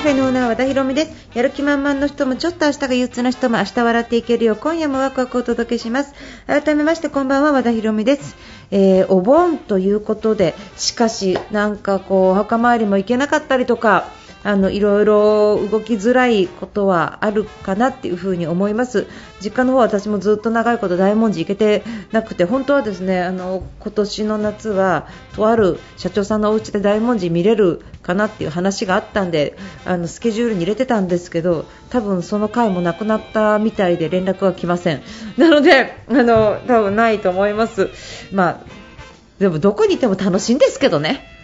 [0.00, 1.36] カフェのオーナー和田博美です。
[1.36, 6.14] やる気満々の人もちょっと明日が憂鬱な人も明日笑っていけるよう今夜もワクワクお届けします。
[6.46, 8.34] 改めましてこんばんは和田博美です、
[8.70, 14.08] えーお盆ということでしかしなんかこうお墓参りも行けなかったりとか
[14.42, 19.06] あのいろいろ動きづらいことはあるかなっていうふに思います。
[19.40, 21.82] 実家の方は私もずっと長いこと大文字行けて
[22.12, 35.02] なくて本当はですねあの今年の夏はとある社長さんのお家で大文字見れるかなっていう話があったんであのスケジュールに入れてたんですけど多分その回もなくなったみたいで連絡が来ません。
[35.36, 37.90] なのであの多分ないと思います。
[38.32, 38.60] まあ
[39.38, 41.39] でもどこにいても楽しいんですけどね。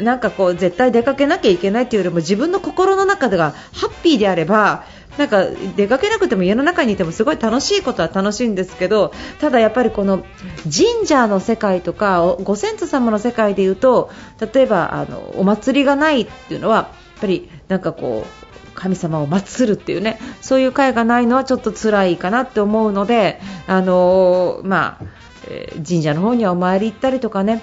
[0.00, 4.84] なんかこう絶対出かけなきゃいけないというよりも自分の心の中でがハッピーであれば
[5.18, 10.24] なんか出かけなくても家の中にいてもすごい楽しいことは楽しいんですけどただやっぱりこの
[10.64, 14.10] 神社の世界とかご先祖様の世界でいうと
[14.52, 25.04] 例えばあのお祭りがないっていうのはやっぱりなんかこう神様を祀るっていうねそういう会がないのはちょっと辛いかなって思うのであのまあ
[25.48, 27.62] えー神社の方にはお参り行ったりとかね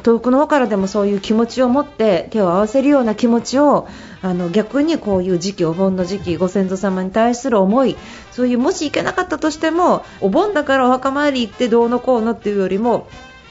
[0.00, 3.88] 遠くの方からでもそういう気持ちを持って手を合わせるような気持ちを
[4.22, 7.96] あの逆にこういう時期お盆の時期ご先祖様に対する思い
[8.32, 13.06] そういうもし行けなかったとしてもお盆だからお墓参り行ってどうのこうのっていうよりも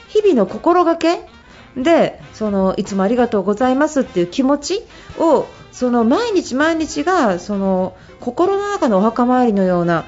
[0.08, 1.26] 日々の心がけ
[1.76, 4.82] でそのいつもありがとうございますっていう気持ち
[5.18, 10.04] をその毎日毎日がその心の中のお墓参りのような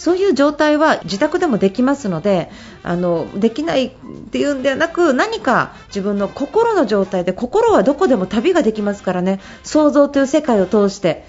[0.00, 2.50] そういう状態は自宅でもできますので
[2.82, 3.90] あのできないっ
[4.30, 9.40] ていうんではなく何か自分の心の状態で心はどこでも旅ができますからね。
[9.62, 11.26] 想像という世界を通して。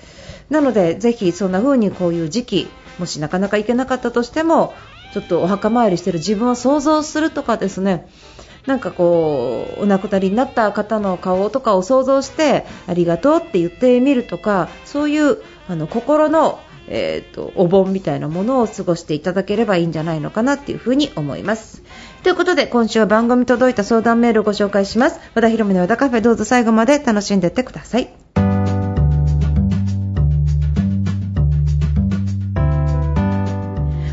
[0.50, 4.74] なのでぜひそんな風にこういう時期もしなかなか行けなかったとしても
[5.14, 8.08] ちょっとお墓参りしてる自分を想像するとかですね。
[8.66, 16.60] なんかこうお亡くなりになった方の顔とかを想像してありがとうって言ってみるとかそういうあの心の、
[16.94, 21.84] えー、とお盆みたいなものを過ごしていただければいいんじゃないのかなっていうふうに思います。
[22.24, 25.20] ということで今週は番組届いた相談メールをご紹介します。
[25.34, 28.21] 和田博美の和田カフェどうぞ最後まで楽しんでいってください。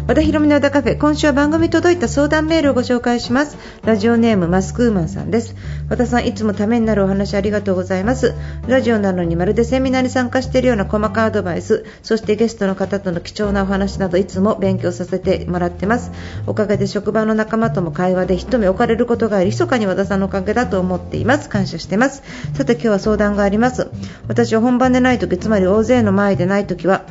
[0.09, 3.59] 和田博美の和田カフェ今週は番組に届いた相談メールをご紹介します。
[3.85, 5.55] ラジオネームマスクーマンさんです。
[5.91, 8.33] 和田さんいつもためになるお話ありがとうございます。
[8.67, 16.11] ラジオなのにまるでセミナーに参加しているような細かいアドバイスそしてゲストの方との貴重なお話などいつも勉強させてもらってます。
[16.47, 21.51] おかげで職場の仲間とも会話で一目置かれることがあり密かに和田さんのおかげだと思っています。
[21.51, 22.23] 感謝してます。
[22.55, 23.91] さて今日は相談があります。
[24.27, 27.05] 私は本番でない時つまり大勢の前でない時は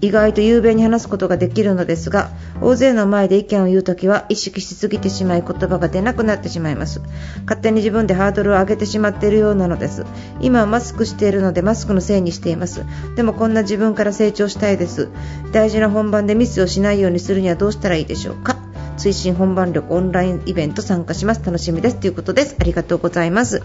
[0.00, 2.30] 意外と雄弁に話すことができるのですが
[2.62, 7.00] 大勢の前で意見を言うときは意識しすぎてしまい言葉が出なくなってしまいます。
[7.42, 10.06] 勝手に自分でハードルを上げてしまっているようなのです。
[10.40, 12.84] 今はマスクしているのでマスクのせいにしています。
[13.16, 15.08] でもこんな自分から成長したいです。
[15.52, 18.56] 大事な本番でミスをしないようにするにはどうしたらいいでしょうか。
[18.96, 21.42] 推進本番力オンラインイベント参加します。
[21.44, 21.96] 楽しみです。
[21.96, 22.56] ということです。
[22.58, 23.62] ありがとうございます。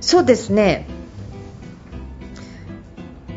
[0.00, 0.86] そうですね。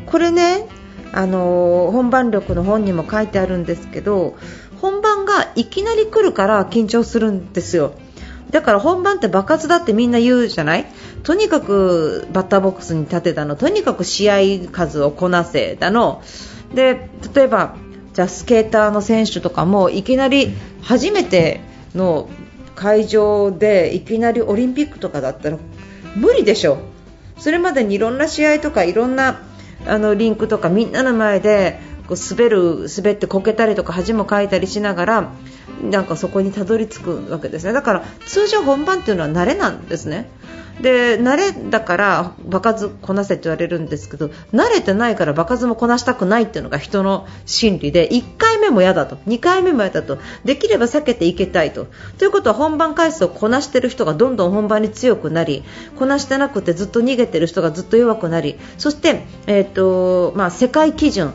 [0.06, 0.66] これね
[1.12, 4.36] あの本番力の本にも書いてあるんですけど
[4.80, 7.94] 本番がいきなり来るから緊張するんですよ。
[8.50, 10.86] だから本番って爆発だってみんな言うじゃない？
[11.22, 13.54] とにかくバッターボックスに立てたの。
[13.54, 16.22] とにかく試合数をこなせだの。
[16.74, 17.76] で例えば
[18.12, 21.60] じゃスケーターの選手とかもいきなり初めて
[21.94, 22.28] の
[22.74, 25.58] 会場でいきなりオリンピックとかだったら
[26.16, 26.78] 無理でしょ。
[27.38, 29.40] それまでにいろんな試合とかいろんな
[29.86, 35.32] あのリンクとかみんなの前でこう滑る滑ってこけたりとか恥もかいたりしながら
[35.82, 37.72] なんかそこにたどり着くわけですね。
[37.72, 40.28] だから通常本番っていうのは慣れなんですね。
[40.80, 49.16] で慣れだから場数こなせって言われるんですけど慣れてないから場数もこなしたくないっていうのが人の心理で1回目も嫌だと。
[49.26, 50.18] 2回目も嫌だと。
[50.44, 51.86] できれば避けていけたいと。
[52.18, 55.64] ということは本番回数をこなしている人がどんどん本番に強くなり
[55.96, 61.34] こなしてなくてずっと逃げている人がずっと弱くなりそして、えーとまあ、世界基準。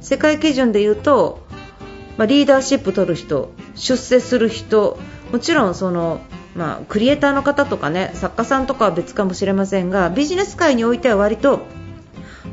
[0.00, 1.46] 世界基準で言うと、
[2.22, 4.96] まあ、リーダーシップ取る人出世する人
[5.32, 6.20] もちろんその
[6.54, 11.62] まあ、クリエイターの方とかね作家さんとかは別かもしれませんがビジネス界においては割と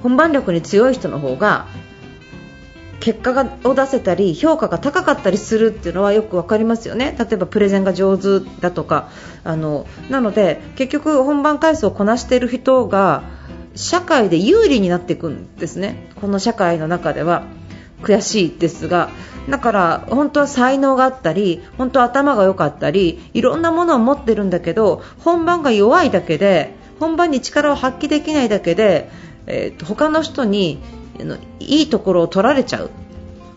[0.02, 1.68] 本番力に強い人の方が
[3.00, 9.10] 結果がを出せたり評価が高かったりするっていうのはよく分かりますよね、例えばプレゼンが上手だとか
[9.44, 13.22] あのなので結局、本番回数をこなしている人が
[13.76, 17.59] 社会で有利になっていくんですね、この社会の中では。
[18.02, 19.10] 悔しいですが
[19.50, 29.10] だから本当は才能があったり本当は頭が良かったりいろんなものを持ってるんだけど本番が弱いだけで本番に力を発揮できないだけで、
[29.48, 30.82] えー、他の人に
[31.60, 32.92] いいところを取られちゃう。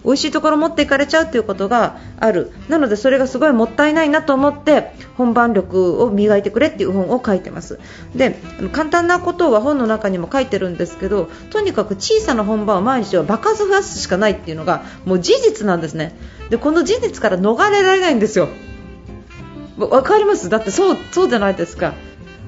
[0.05, 2.51] 美味しいところ持っていかれちゃうということがある。
[2.69, 7.79] なのでそれがすごいもったいないなと思って本番力を磨いてくれっていう本を書いてます。
[8.15, 8.37] で
[8.73, 16.17] 簡単なことは本の中にも書いてるんですけどとにかく小さな本番を毎日は場数増やすしかないっていうのがもう事実なんですね。
[16.51, 18.49] でこの事実から逃れられないんですよ。
[19.79, 20.49] わかります？
[20.49, 21.95] だってそうそうじゃないですか。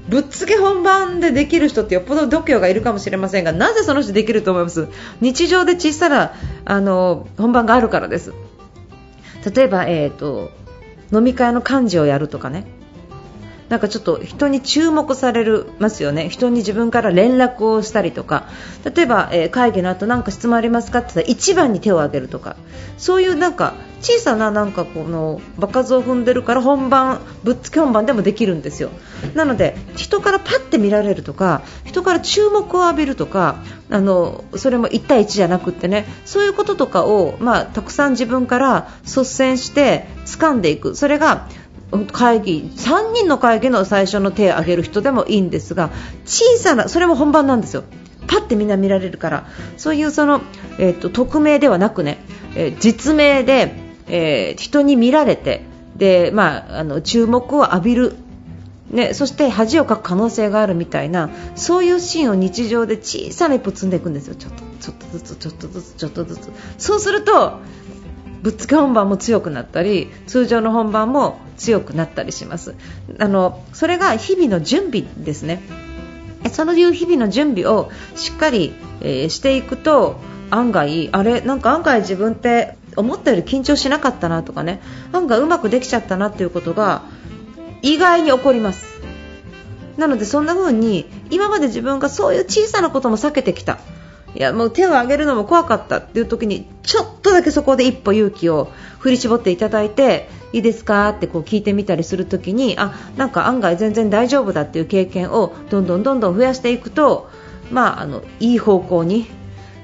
[0.09, 4.89] ぶっつけ本番でできる人ってよっぽど度胸がいるかもしれませんがなぜその人できると思います？
[5.21, 6.33] 日常で小さな
[6.65, 8.33] あの本番があるからです。
[9.55, 10.51] 例えば、えーと、
[11.13, 12.67] 飲み会の幹事をやるとかね。
[13.75, 16.29] なんかちょっと人に注目されるますよね。
[16.29, 18.47] 人に自分から連絡をしたりとか。
[18.95, 22.55] 例えば、えー、会議の後何か質問ありますかって言ったら一番に手を挙げるとか。
[22.99, 28.91] そういうなんか小さななんかこの場数を踏んでるから本番ぶっつけ本番でもできるんですよ。
[29.35, 33.57] なので人からパッて見られるとか人から注目を浴びるとか
[33.91, 40.95] あのそれも1対1じゃなくってねそういうこととかを、まあ、たくさん自分から率先して掴んでいく。
[40.95, 41.49] それが
[42.13, 45.91] 会議3人の会議の最初の手を挙げる人でもいいんですが
[46.25, 47.85] 小さなそれも本番なんですよ。
[48.27, 49.47] パッてみんな見られるから。
[49.77, 50.41] そういうその、
[50.79, 52.19] えーと、匿名ではなくね、
[52.57, 53.75] えー、実名で、
[54.07, 55.63] えー、人に見られて
[55.97, 58.17] で、まあ、あの注目を浴びる。
[58.91, 64.35] ね、そして恥をかく可能性があるみたいなそういうシーンを日常で小さな一歩積んでいくんですよ。
[64.37, 66.51] ちょっとちょっとずつちょっとずつちょっとずつ。
[66.79, 67.59] そうすると
[68.45, 72.75] ぶっつけ本番も強くなったり通常の本番も強くなったりします。
[73.19, 75.63] あのそれが日々の準備ですね。
[76.53, 80.17] そのいう日々の準備をしっかり、えー、していくと
[80.51, 84.83] 案外あれなんか案外自分って思ったより緊張しなかったなとかね。
[85.13, 87.05] 案外うまくできちゃったなっていうことが
[87.81, 89.01] 意外に起こります。
[89.97, 93.79] なのでそんな風に今まで自分がそういう小さなことも避けてきた。
[94.35, 107.31] いやもう手を挙げるのも怖かったっていう時にちょっとだけそこで一歩勇気を振り絞っていただいていいですかってこう聞いてみたりするときにあなんか案外全然大丈夫だっていう経験をどんどんどんどん増やしていくと、
[107.71, 109.27] まあ、あのいい方向に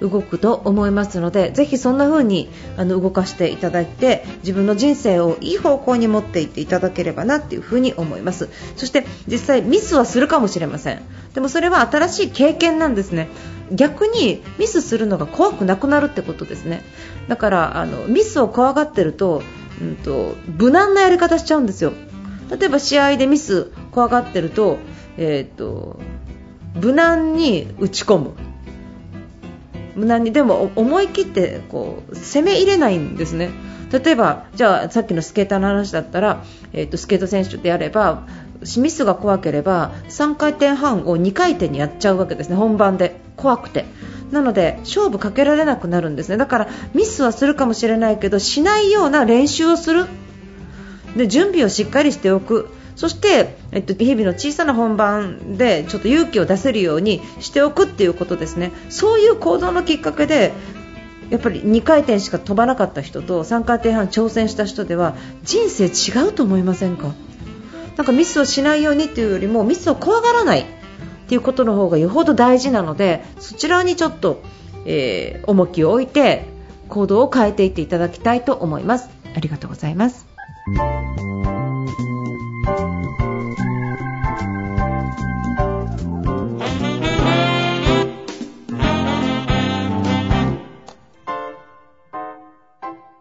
[0.01, 8.49] 動くと思いますのでぜひそんな風にあの動かしていただいて自分の人生をいい方向に持っていっていただければなっていう風に思います。
[8.77, 11.03] そして実際ミスはするかもしれません。
[11.35, 13.29] でもそれは新しい経験なんですね。
[13.73, 16.83] 逆にミスするのが怖くなくなるってことですね。
[17.29, 19.43] だからあのミスを怖がってると,、
[19.81, 21.93] うんと、無難なやり方しちゃうんですよ。
[22.51, 24.79] 例えば試合でミス怖がってると,、
[25.17, 26.01] えーと
[26.81, 28.31] 無難に打ち込む。
[29.97, 33.51] 無難にでも思い切ってこう攻め入れないんですね。
[33.93, 38.27] 例えばじゃあさっきのスケーターの話だったら、えーと、スケート選手であれば
[38.79, 43.21] ミスが怖ければ3回転半を2回転にやっちゃうわけですね、本番で。
[43.37, 43.87] 怖くて。
[44.31, 46.37] なので勝負かけられなくなるんですね。
[46.37, 50.07] だからミスはするかもしれないけどしないような練習をする。
[51.17, 52.69] で準備をしっかりしておく。
[52.97, 58.73] そして、えっと、日々の小さな本番でちょっと勇気を出せるようにしておくっていうことですね。
[58.91, 60.53] そういう行動のきっかけで
[61.31, 65.15] やっぱり2回転しか飛ばなかった人と3回転半挑戦した人では
[65.45, 67.15] 人生違うと思いませんか？
[67.97, 70.65] なんかミスをしないようにというよりもミスを怖がらないっ
[71.29, 74.43] ていうことの方がよほど大事なのでそちらにちょっと、
[74.85, 76.45] えー、重きを置いて
[76.89, 79.09] 行動を変えていっていただきたいと思います。
[79.35, 80.27] ありがとうございます。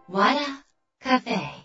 [0.08, 1.59] 和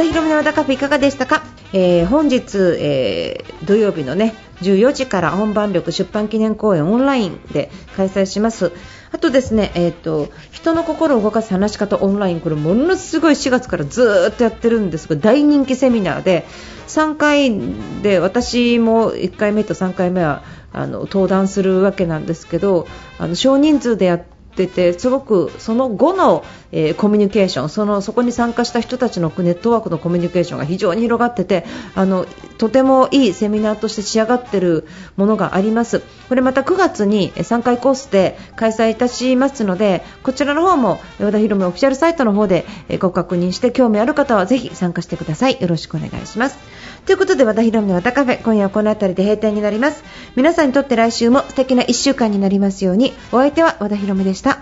[0.00, 1.42] 田博美の和田カフェいかがでしたか、
[1.74, 8.72] えー、本日、えー、土曜日のね14時から本番力出版記念公演オンラインで開催します。
[9.12, 12.40] あとですね、えーと、人の心を動かす話し方オンライン。
[12.40, 16.46] これものすごい4月からずっとやってるんですが大人気セミナーで
[16.86, 17.60] 3回
[18.02, 20.42] で私も1回目と3回目は
[20.72, 22.86] あの登壇するわけなんですけど
[23.18, 31.64] あの少人数でやってっててすごくその後の、えー、コミュニケーションそのそこに参加した人たちのネットワークのコミュニケーションが非常に広がってて
[31.94, 32.26] あの
[32.58, 34.86] とてもいいセミナーとして仕上がっている
[35.16, 36.02] ものがあります。
[36.28, 42.64] これまた9月に3回コースで開催いたしますのでこちらの方も和田博美オフィシャルサイトの方で
[42.98, 45.60] ご確認して興味ある方はぜひ参加してください。
[45.60, 46.79] よろしくお願いします。
[47.06, 50.04] ということで和田博美の和田カフェ今夜はこの辺りで閉店になります。
[50.36, 53.12] 皆さんにとって来週も素敵な1週間になりますように。
[53.32, 54.60] お相手は和田博美でした。